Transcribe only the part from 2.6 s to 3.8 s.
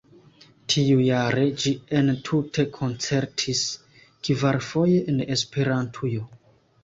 koncertis